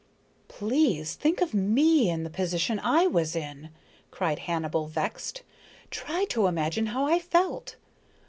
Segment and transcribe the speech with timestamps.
[0.47, 3.69] "Please think of me in the position I was in,"
[4.09, 5.43] cried Hannibal, vexed.
[5.91, 7.75] "Try to imagine how I felt.